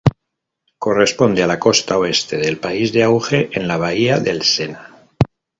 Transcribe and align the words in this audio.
Corresponde 0.79 1.43
a 1.43 1.47
la 1.51 1.59
costa 1.59 1.95
oeste 1.99 2.35
del 2.37 2.57
País 2.57 2.91
de 2.91 3.03
Auge, 3.03 3.51
en 3.51 3.67
la 3.67 3.77
bahía 3.77 4.17
del 4.19 4.41
Sena. 4.41 4.97